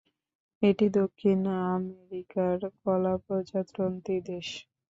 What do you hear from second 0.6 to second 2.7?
এটি দক্ষিণ আমেরিকার